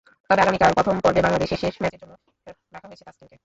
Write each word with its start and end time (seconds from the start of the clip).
তবে 0.29 0.41
আগামীকাল 0.41 0.71
প্রথম 0.77 0.95
পর্বে 1.03 1.21
বাংলাদেশের 1.25 1.61
শেষ 1.63 1.75
ম্যাচের 1.81 1.99
জন্য 2.01 2.13
রাখা 2.73 2.87
হয়েছে 2.89 3.03
তাসকিনকে। 3.07 3.37